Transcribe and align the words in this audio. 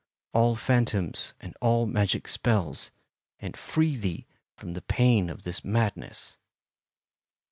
all 0.33 0.55
phantoms 0.55 1.35
and 1.39 1.55
all 1.61 1.85
magic 1.85 2.27
spells, 2.27 2.89
and 3.39 3.55
free 3.55 3.95
thee 3.95 4.25
from 4.57 4.73
the 4.73 4.81
pain 4.81 5.29
of 5.29 5.43
this 5.43 5.63
madness." 5.63 6.37